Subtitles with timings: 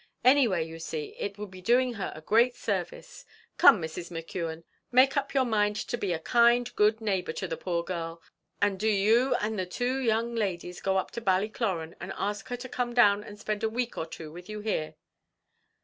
[0.23, 3.23] Any way, you see, it would be doing her a kind service.
[3.59, 4.09] Come, Mrs.
[4.09, 8.19] McKeon, make up your mind to be a kind, good neighbour to the poor girl;
[8.59, 12.57] and do you and the two young ladies go up to Ballycloran, and ask her
[12.57, 14.95] to come down and spend a week or two with you here."